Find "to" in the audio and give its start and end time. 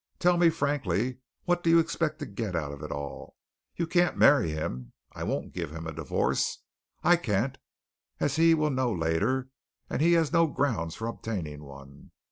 2.17-2.25